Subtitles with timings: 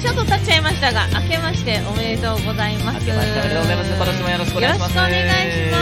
[0.00, 3.06] ちょっと経っちゃいましたが明けましておめでとうございます。
[3.06, 3.90] 明けましておめでとうございます。
[3.94, 4.96] 今年もよろしくお願いします。
[4.96, 5.78] よろしくお願いしま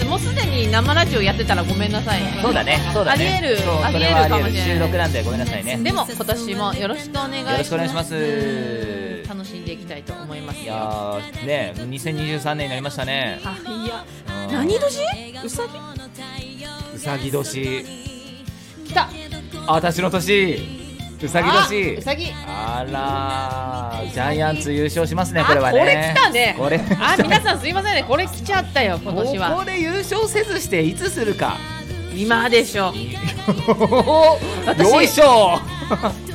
[0.00, 0.06] す。
[0.06, 2.78] もうすでに生ラジオやってたらごめんなさいそうだね。
[2.92, 3.36] そうだね。
[3.38, 4.62] ありえるありえるかもしれない。
[4.74, 5.76] 収録なんでごめんなさいね。
[5.76, 7.52] でも今年もよろしくお願いします。
[7.52, 9.22] よろしくお願いします。
[9.28, 13.40] 楽しんでいきたいと思いますいやーね2023年になりましたね。
[13.44, 14.04] あいや。
[14.36, 14.78] うん何年？
[15.44, 15.62] うさ
[16.94, 17.62] うさぎ年。
[17.62, 17.84] ぎ
[18.86, 19.08] 来た。
[19.66, 20.82] あ私の年。
[21.22, 22.26] うさぎあ年うさぎ。
[22.46, 25.80] あらージャイアンツ優勝しますねこれはね。
[25.80, 26.54] あこれ来たね。
[26.58, 26.80] これ。
[27.00, 28.04] あ皆さんすいませんね。
[28.06, 31.56] これ来ちゃったよ今年ここはで優勝せずしていつするか。
[32.14, 32.92] 今でしょ
[34.66, 35.58] 私 よいしょ。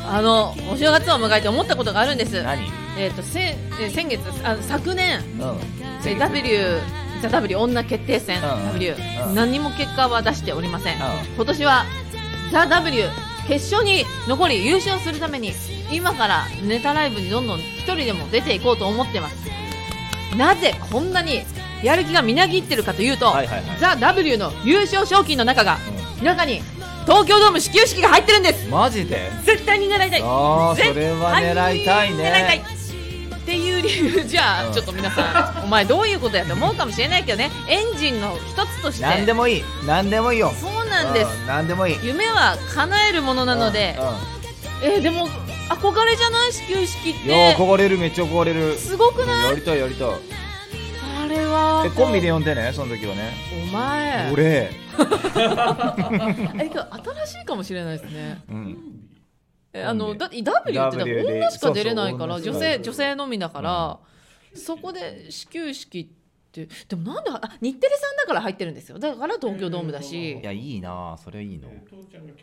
[0.09, 2.41] あのお正月を迎えて思ったことがあるんです。
[2.41, 2.71] 何？
[2.97, 5.59] えっ、とせえー先月あ昨年うん。
[6.03, 6.79] えー W
[7.21, 8.95] ザ W 女決定戦、W、
[9.27, 9.35] うん。
[9.35, 10.99] 何も結果は出しておりません、ん。
[11.35, 11.85] 今年は
[12.51, 13.03] ザ W
[13.47, 15.53] 決勝に残り優勝するために
[15.91, 19.35] 今からネタライブにどんどん一人でも出ていこうと思ってます。
[20.35, 21.43] なぜこんなに
[21.81, 23.77] やる気がみなぎってるかというと、はいはいはい。
[23.79, 25.77] ザ W の優勝賞金の中が、
[26.21, 26.61] 中に
[27.05, 28.67] 東京ドーム始球式が入ってるんです。
[28.69, 29.31] マジで？
[29.45, 30.21] 絶対に狙いたい。
[30.21, 32.23] ああそ絶れは狙いたいね。
[32.23, 32.76] 狙いたい
[33.77, 34.73] いう理由じゃあ、うん。
[34.73, 37.51] ちょっと皆さんお前どういうことやと思うかもしれないけどね。
[37.67, 39.03] エンジンの一つとして。
[39.05, 39.63] 何でもいい。
[39.85, 40.51] 何でもいいよ。
[40.59, 41.31] そうなんです。
[41.41, 41.47] うん。
[41.47, 41.99] 何でもいい。
[42.03, 43.97] 夢は叶えるものなので。
[44.81, 45.27] うん、えーでも
[45.69, 48.77] 憧れじゃない始球式っうん、いやて憧れるめっちゃ憧れる。
[48.77, 49.49] すごくない？
[49.49, 50.07] やりたいやりたい。
[50.07, 51.83] あれは。
[51.85, 53.33] えコンビで呼んでねその時はね。
[53.63, 54.31] お前。
[54.31, 54.71] 俺。
[54.97, 56.89] え今日
[57.25, 58.41] 新しいかもしれないですね。
[58.49, 58.77] うん。
[59.13, 59.16] え
[59.83, 61.33] あのだって W ってだから W で。
[61.39, 63.15] 女しか出れないからそうそう女性女性。
[63.15, 63.99] のみだから、
[64.53, 66.05] そこで始球式っ
[66.51, 68.99] てでもなんであ日テレさんだから入ってるんですよ。
[68.99, 70.39] だから東京ドームだし。
[70.39, 71.69] いやいいなそれいいの。
[71.89, 72.35] キャッチャー。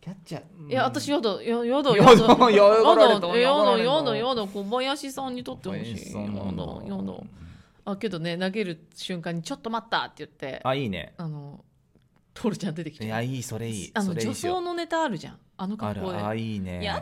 [0.00, 0.70] キャッチャー。
[0.70, 6.14] いや私やだややだやだやだやだややだ小林さんにとってほしい。
[7.84, 10.60] あけどね投げる瞬間にちょっと待ったって言って。
[10.62, 11.14] ああいいね。
[11.18, 11.64] の
[12.34, 13.04] トルちゃん出てきて。
[13.04, 13.90] いやいいそれいい。
[13.94, 15.38] あの女装のネタあるじゃん。
[15.56, 16.18] あの格好で。
[16.18, 16.84] あいいね。
[16.84, 17.00] やだ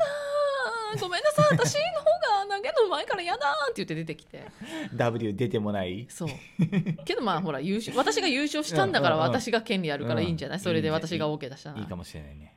[0.97, 1.01] ー。
[1.01, 1.47] ごめんなさい。
[1.53, 4.45] 私の方が投げる前からやだーって言って出てきて。
[4.95, 6.07] W 出てもない？
[6.11, 6.29] そう。
[7.05, 10.65] けどまあほら優勝私が優勝したんだから私が権利あるからいいんじゃない、うん。
[10.65, 12.57] それで私が OK 出したないいかもしれないね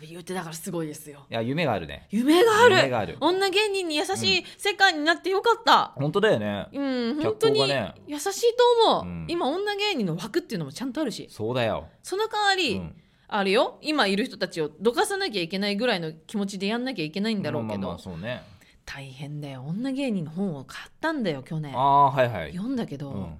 [0.00, 1.26] W ってだからすごいですよ。
[1.30, 2.06] いや夢があるね。
[2.10, 2.76] 夢がある。
[2.76, 3.16] 夢がある。
[3.20, 5.92] 女芸人に優しい世界になってよかった。
[5.96, 6.68] 本当だよね。
[6.72, 7.60] うん、脚本当に
[8.06, 9.26] 優しいと思う、うん。
[9.28, 11.28] 今女芸人の枠っていうのもちゃんとあるし。
[11.30, 11.88] そうだよ。
[12.02, 12.96] その代わり、うん。
[13.28, 13.78] あるよ。
[13.80, 18.42] 今いる人たちをどかさなきゃいけないぐらいの気持ちでやんなきゃいけないんだろうけど、まあまあまあそうね。
[18.84, 19.62] 大変だよ。
[19.62, 21.72] 女芸人の本を買ったんだよ去年。
[21.76, 22.52] ああはいはい。
[22.52, 23.38] 読んだけど、うん。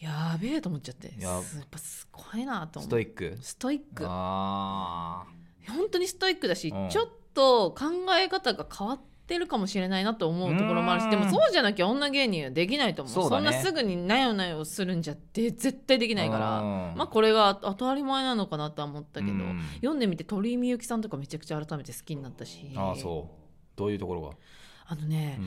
[0.00, 1.14] やべえと思っちゃって。
[1.20, 2.88] やっぱすごいなと思う。
[2.88, 3.38] ストイック？
[3.40, 4.04] ストイック。
[4.08, 5.24] あ
[5.68, 6.88] 本当にストイックだし、うん。
[6.88, 7.84] ちょっと考
[8.18, 11.10] え方が変わってるかもしれないなと思うところもあるしうん。
[11.10, 13.28] でもそうじゃなきゃ女芸人はできないと思う。
[13.28, 13.40] そね。
[13.40, 16.94] んなすぐになよなよするんじゃで絶対できないからうん。
[16.96, 19.60] まあこれが当たり前なのかなとは思ったけど、うん。
[19.76, 22.70] 読んでみて鳥居みゆきさんとかめちゃくちゃ改めて好きになったし。
[22.76, 23.42] ああそう。
[23.76, 24.30] どういうところが？
[24.86, 25.46] あのね、うん。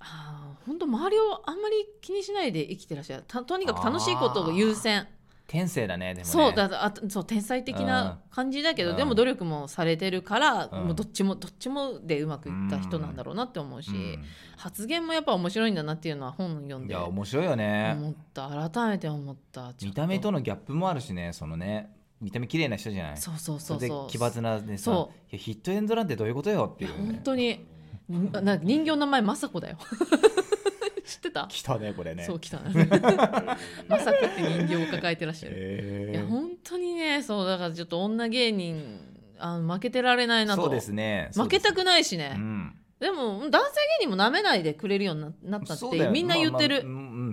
[0.00, 3.24] あー本当周りをあんまり気にしないで生きてらっしゃる。
[3.26, 5.06] たとにかく楽しいことを優先
[5.46, 6.32] 天性だねでもね。
[6.32, 8.96] そうだあそう天才的な感じだけど、うん。
[8.96, 10.84] でも努力もされてるから、うん。
[10.86, 14.24] もうどっちもどっちもでうまくいった人なんだろうなって思うし、うん。
[14.56, 17.96] 発言もやっぱ面白いんだなっていうのは本読んいでや面白いよね。
[17.98, 18.70] 思った。
[18.70, 19.72] 改めて思った。
[19.82, 21.92] 見た目とのギャップもあるしねそのね。
[22.20, 23.16] 見た目綺麗な人じゃない。
[23.16, 26.96] そうそうそうれでそう奇抜なでさそいやヒットエンドランってどういうことよっていうね。
[27.12, 27.66] 本当に。
[28.12, 29.78] んな人形の名前雅子だよ
[31.16, 31.46] 知ってた？
[31.48, 32.24] 来たねこれね。
[32.24, 35.54] そう来た 雅子って人形を抱えてらっしゃる。
[35.56, 36.14] へー。
[36.14, 39.00] いや本当にねそうだからちょっと女芸人
[39.38, 40.62] あの負けてられないなと。
[40.62, 41.30] そうですね。
[41.34, 42.38] 負けたくないしね、
[43.00, 46.84] でも男性芸人もなめないでくれるようにななったってみんな言ってる、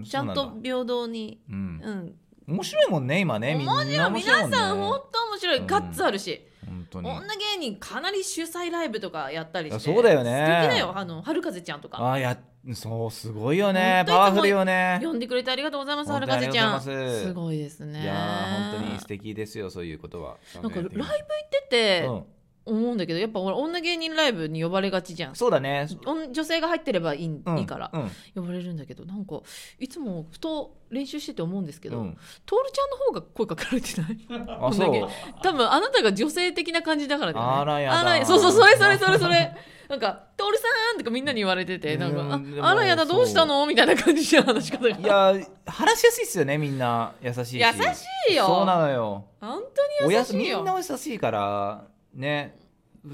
[0.05, 2.15] ちゃんと平等に、うん。
[2.47, 3.73] うん、面白いもんね今ねみんな。
[3.73, 5.67] 面白いね皆さん本当面白い、うん。
[5.67, 6.47] ガッツあるし。
[6.95, 9.75] 女芸人かなり主催ライブとかやったりして。
[9.77, 10.61] あそうだよね。
[10.61, 12.11] 素敵だよあの春風ちゃんとか。
[12.11, 12.37] あや
[12.73, 14.05] そうすごいよね。
[14.07, 14.99] パワフルよね。
[15.03, 16.81] 呼んでくれてありがとうございます本当に春風ちゃん。
[16.81, 17.23] す。
[17.25, 18.03] すごいですね。
[18.03, 20.37] いやー本当に素敵ですよそういうことは。
[20.61, 21.07] なんかライブ行っ
[21.49, 22.25] てうて、ん
[22.65, 25.35] 思うんだけどやっぱ俺女芸人ライブに呼ばれがちじゃん。
[25.35, 25.87] そうだね。
[26.31, 27.91] 女性が入ってればいい,、うんいいから。
[27.93, 28.11] うん。
[28.35, 29.41] 呼ばれるんだけどなんか
[29.79, 32.17] いつもふと練習してて思うんですけど、うん。
[32.45, 34.17] トールちゃんの方が声かけられてない？
[34.61, 35.09] あそう。
[35.41, 37.51] 多分あなたが女性的な感じだからだよね。
[37.53, 38.25] あらやだ。
[38.25, 39.55] そうそうそれそれそれそれ。
[39.89, 40.63] なんか「トールさ
[40.95, 44.89] ん!」とかみんなに言われててなんか「ああらやだどうしたの?」みたいな感じの話し方が。
[44.89, 45.35] いや
[45.67, 47.13] 話しやすいっすよねみんな。
[47.21, 47.57] 優しいし。
[47.59, 48.45] 優しいよ。
[48.47, 49.25] そうなのよ。
[49.41, 49.61] 本お
[49.99, 50.61] 当に優しいよ。
[50.61, 51.83] んなお優しいから
[52.13, 52.57] ね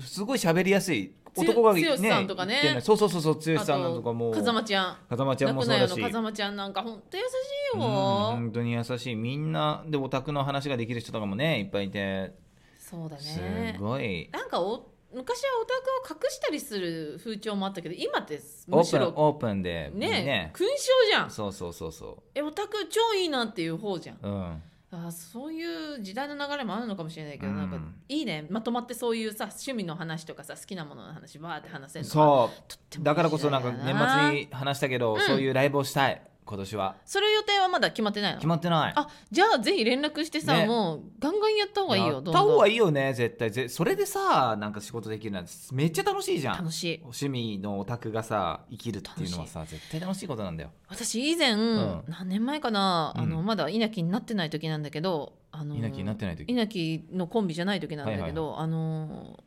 [0.02, 1.14] すごい喋りやすい。
[1.36, 2.54] 男がねつよしさんとかね。
[2.54, 2.82] 言ってんの。
[2.82, 4.98] そうそうそうそう剛あさんとかもと風間ちゃん。
[5.10, 7.30] 風間ちゃんもそうだし風間ちゃんなんか本当優しい
[7.76, 9.16] うんよ本当に優しい。
[9.16, 12.34] みんなでオタクの話ができる人とかもねいっぱいいて。
[12.78, 14.30] そうだすねごい。
[14.32, 20.76] なんかお昔はオタクを隠したりする風潮もあったけど今ってオープンむしろオープンでね勲章
[21.10, 21.32] じゃん。
[21.32, 24.18] そうそうそうそえオタク超いいなっていう方じゃん。
[24.22, 24.62] ううん
[24.92, 25.64] あそうい
[25.96, 27.58] う時代の流れもあるのかもしれないけど、うん。
[27.58, 27.78] なんか
[28.08, 28.48] いいね。
[28.50, 33.04] まとまってそういうさ趣味の話とかさ好きなものの話バーって話せるのはそう。
[33.04, 35.22] だからこそなんか年末に話したけど、うん。
[35.22, 36.96] そういうライブをしたい今年は。
[37.06, 38.40] それ予定はまだ決まってないの？
[38.40, 38.94] 決まってない。
[38.96, 40.66] あじゃあぜひ連絡してさ、ね。
[40.66, 43.52] もうガンガンやった方がいいよどんやった方がいいよね絶対。
[43.52, 46.58] ぜそれでさなんか仕事できるなんてめっちゃ楽しいじゃん。
[46.58, 47.00] 楽しい。
[47.04, 50.72] 趣味のオタクがさ生きるっていうのはさ絶対楽しいことなんだよ。
[50.88, 52.04] 私以前、ん。
[52.08, 56.46] 何年前かな、あのうんまだ稲城になってない時なんだけどあの稲城になってない時？
[56.52, 59.40] 稲城のコンビじゃない時なんだけはいど、あの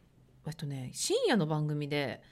[0.47, 2.23] えっとね深夜の番組で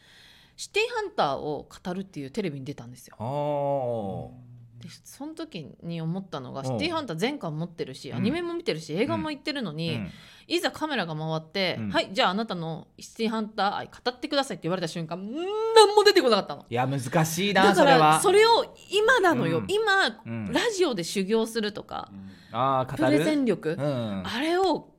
[0.57, 3.17] シティハンターを語るっていうテレビに出たんですよ。
[3.19, 4.35] お
[4.81, 6.67] でその時に思ったのがうん。
[6.67, 8.17] シティハンター全巻持ってるしうん。
[8.17, 10.11] アニメも見てるし映画も行ってるのーに、うん。
[10.49, 11.91] いざカメラが回って、うん。
[11.91, 16.67] はいじゃああなたのシティハンター愛語ってくださいって言われた瞬間何も出てこなかったの。
[16.69, 19.67] いや難しいなだからそれを今なのよ、うん。
[19.69, 20.53] 今、うん。
[20.53, 22.11] ラジオで修行するとか、
[22.53, 23.05] ああ語る。
[23.05, 24.23] プレゼン力、うん。
[24.27, 24.91] あれを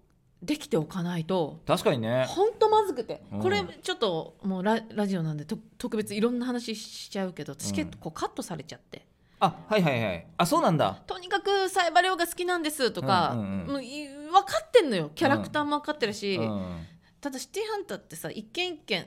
[0.42, 2.25] できておかないと確かにね。
[2.28, 3.42] ほんとまずくて、うん。
[3.42, 9.06] これちょっともうララジオなんでと特別いろんな話しちゃうけどチケットこうカットされちゃって、
[9.42, 10.28] あはいはいはい。
[10.38, 11.02] あそうなんだ。
[11.08, 13.68] とにかくサイバリオが好きなんですとか、うんうんうん。
[13.68, 15.12] もうい分かってんのよ。
[15.16, 16.88] キャラクターも分かってるし、うん
[17.20, 19.06] ただシティハンターってさ一件一件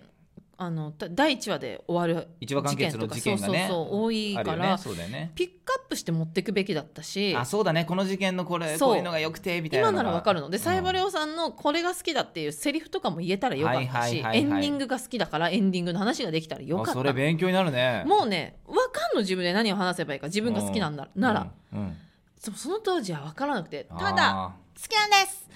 [0.57, 3.67] あのた第1話で終わる一話完結のとか事件がね。
[3.69, 5.09] そうそうそう多いから、ね。
[5.11, 5.33] ね。
[5.35, 7.35] ピックアップして持っていくべきだったし。
[7.37, 7.85] あそうだね。
[7.85, 10.51] この事件のこれこういうのが良くてみたいな今ならわかるの。
[10.51, 16.93] で、サイバリオオさんのこれが好きだっていうセリフとかも言えたらよかったし、エンディングが好きだからエンディングの話ができたらよかった。
[16.93, 18.05] それ勉強になるね。
[18.07, 21.97] もうね分かんの自分で何を話せばいいか自分が好きなんだ、なら、うんうん。
[22.39, 25.49] そその当時は分からなくてただ好きなんです。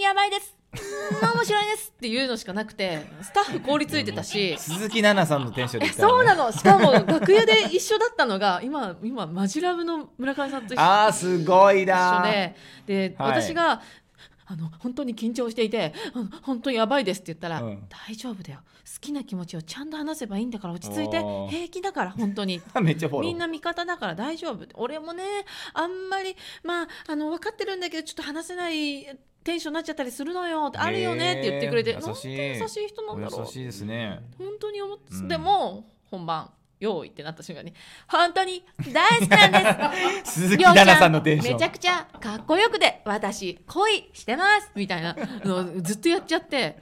[0.00, 4.56] やばいですうん面白いですっていうのしかなくてスタッフ凍りついてたし。
[4.58, 5.92] 鈴木奈々さんのテンションでね。
[5.92, 6.50] そうなの。
[6.50, 10.82] しかも楽屋で一緒だったのが今今マジラブの村上さんと一緒。
[10.82, 12.56] あーすごい一な緒で。
[13.10, 13.42] で、はい。
[13.42, 13.82] 私が
[14.46, 15.94] あの本当に緊張していて
[16.42, 17.88] 本当にやばいですって言ったら、うん。
[18.08, 18.60] 大丈夫だよ。
[18.84, 21.20] 好きな気持ちをちゃんと話せばいいんだから落ち着いて。
[21.50, 22.62] 平気だから本当に。
[23.20, 24.66] みんな味方だから大丈夫。
[24.74, 25.24] 俺もね
[25.74, 29.06] あんまりまああの分かってるんだけどちょっと話せない
[29.44, 32.60] テンションになっちゃったりするのよあるよねって言ってくれてへー優しい。
[32.60, 33.40] 優しい人なんだろう。
[33.40, 34.20] お優しいですね。
[34.38, 37.72] 本当に思って、うんでも本番用意ってなった瞬間に
[38.08, 40.32] 本当に大好きなんです。
[40.42, 41.54] 鈴木奈々さんのテンション。
[41.54, 46.76] めちゃくちゃかっこよくて私恋してますみたいなのをずっとやっちゃって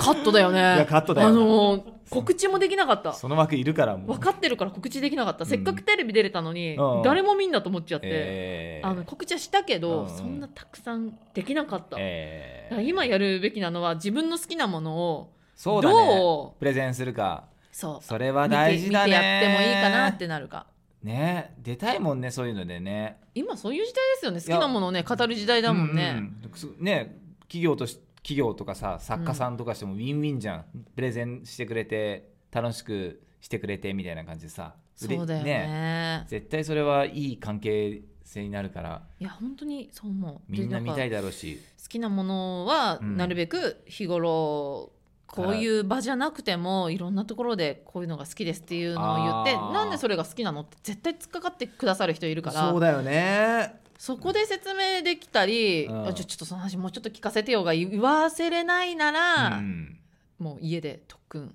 [0.00, 0.58] カットだよね。
[0.58, 1.28] いやカットだよ。
[1.28, 3.14] あのー告知もできなかった。
[3.14, 4.06] その枠いるからもう。
[4.08, 5.46] 分かってるから告知できなかった。
[5.46, 7.02] せっかくテレビ出れたのに、うん。
[7.02, 8.86] 誰も見んなと思っちゃって、えー。
[8.86, 10.08] あの告知はしたけど、うん。
[10.10, 12.82] そんなたくさんできなかった、えー。
[12.82, 15.94] 今やるべきなのは自分の好きなものをそうだね。
[15.94, 17.44] どうプレゼンするか。
[17.72, 18.04] そう。
[18.04, 19.06] それは大事だね。
[19.06, 20.66] 見てやってもいいかなってなるか。
[21.02, 21.54] ね。
[21.62, 23.16] 出たいもんねそういうのでね。
[23.34, 24.40] 今そういう時代ですよね。
[24.40, 26.40] 好きなものをね語る時代だもんね、うん。
[26.44, 30.64] うんすね企業とし企業とかさ作家さんとかしてもウィンウィンじゃん、
[30.94, 34.74] プレゼンしてくれて楽しくしてくれてみたいな感じでさ。
[35.08, 36.24] れそうだよね。
[36.28, 39.02] 絶対それはいい関係性になるから。
[39.18, 40.40] いや本当にそう思う。
[40.48, 41.60] みんな見たいでだろうし。
[41.82, 43.16] 好きなものはうん。
[43.16, 44.92] なるべく日頃
[45.26, 52.70] こういう場じゃなくてもいろんなところでこういうのが好きですっていうのを言ってなんでそれが好きなのって絶対突っかかってくださる人いるから。
[52.70, 56.08] そうだよねそこで説明できたり、うん。
[56.08, 59.96] あちょちょっとその話もうちょっと聞かせてよが言わせれないなら、うん。
[60.40, 61.54] もう家で特訓。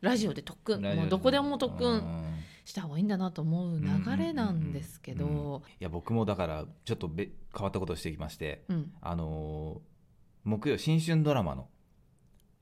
[0.00, 0.80] ラジオで特訓。
[0.80, 2.34] もうどこでも特う訓ん。
[2.64, 5.34] した方がいいんだなと思う流れなんですけうんうんうん。
[5.34, 8.92] どいや僕もだからちょっとべ変わったことをしてきましてうん。
[9.00, 11.66] あのー木曜新春ドラマの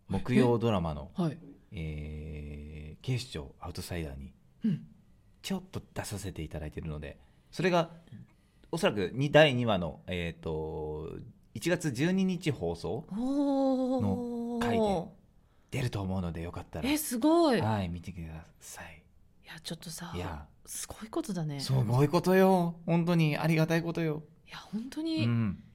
[0.09, 1.39] 木曜ドラマの、はい。
[1.73, 4.33] えー警視庁アウトサイダーに
[4.65, 4.87] うん。
[5.43, 7.19] ちょっと出させていただいているので
[7.51, 7.91] それが
[8.77, 11.11] おそらくに第2話の、えー、と
[11.55, 15.13] 1月12日放送おの回でお
[15.71, 16.87] 出ると思うのでよかったら。
[16.87, 17.59] ーえすごい。
[17.59, 19.03] いはい見てください。
[19.47, 20.45] やちょっとさいや。
[20.67, 21.59] すごいことだね。
[21.59, 22.75] すごいことよ。
[22.85, 25.66] 本当にありがたいことよ、いや本当うに、ん、え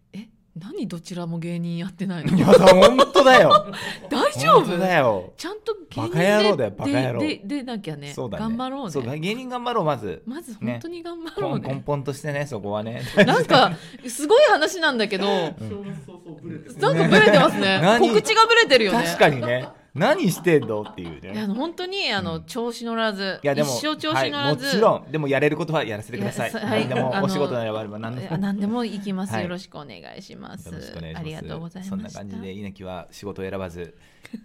[0.53, 2.37] 何どちらも芸人やってないの？
[2.37, 3.67] いや本当だよ。
[4.11, 4.77] 大丈夫？
[4.77, 5.31] だよ。
[5.37, 7.21] ちゃんと芸人バカ野郎だよバカ野郎。
[7.21, 8.41] でででなきゃねそうだね。
[8.41, 8.91] 頑張ろうね。
[8.91, 10.21] そう芸人頑張ろうまず。
[10.25, 13.01] まず本当に頑張ろう根ね本としてねそこはね。
[13.25, 13.71] なんか
[14.07, 15.53] すごい話なんだけどなん。
[15.53, 17.79] か正月早々ブレてるブレてますね。
[17.81, 18.09] 何？
[18.09, 19.03] 告知がブレてるよね。
[19.05, 20.83] 確かにね何してんの？
[20.83, 22.43] っていういやね本当にあの、うん。
[22.45, 25.11] 調子乗らずいやでも一生調子乗らず、はい、もちろん。
[25.11, 26.51] でもやれることはやらせてください。
[26.51, 26.87] はい。
[26.87, 28.37] 何でもお仕事ならば何でも。
[28.37, 29.43] 何でも行きます、 はい。
[29.43, 30.67] よろしくお願いします。
[30.67, 31.21] よろしくお願いします。
[31.21, 31.89] ありがとうございました。
[31.89, 33.95] そんな感じで稲城は仕事を選ばず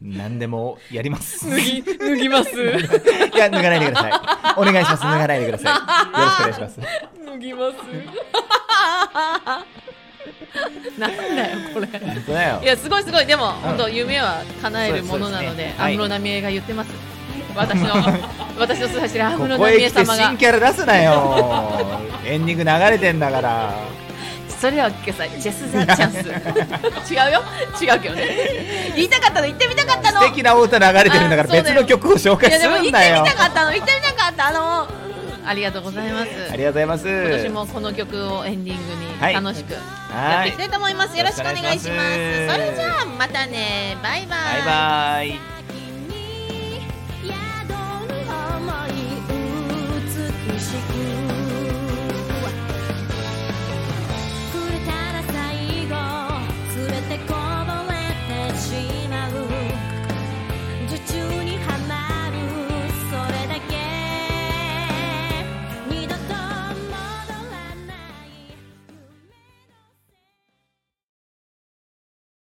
[0.02, 1.48] 何でもやります。
[1.50, 2.50] 脱ぎ脱ぎます。
[2.60, 4.12] いや脱がないでください。
[4.56, 5.02] お願いします。
[5.02, 6.20] 脱がないでください。
[6.20, 6.80] よろしくお願いします。
[7.24, 7.76] 脱ぎます
[10.98, 11.86] なんだよこれ。
[12.62, 13.26] いやすごいすごい。
[13.26, 16.90] でも、本当夢は叶えるものなので安室奈美恵が言ってます。
[17.54, 17.94] 私の
[18.58, 20.28] 私の素走り安室奈美恵様が。
[20.28, 21.86] 新キャラ出すなよ。
[22.24, 23.74] エンディング流れてんだから。
[24.58, 27.12] それは聞けさチェス・ザ・チャンス。
[27.12, 27.42] 違うよ。
[27.80, 28.92] 違うけどね。
[28.94, 30.22] 言いたかったの言ってみたかったの。
[30.22, 34.50] 素敵なお歌流れてるんだから別の曲を紹介すいやでも言ってみるんだよたかったの言ってみたかった。
[34.52, 34.88] の
[35.46, 36.30] ありがとうございます。
[36.52, 37.08] ありがとうございます。
[37.08, 38.82] 今年もこの曲をエンディング
[39.20, 39.34] はい。
[39.34, 39.78] に楽しくや
[40.10, 41.70] はいっていきたいと思います、よろしくお願いします。
[41.70, 42.64] よろしくお願いします。
[42.64, 43.96] それじゃあまたね。
[44.02, 44.38] バイバイ。
[44.64, 45.55] バイバイ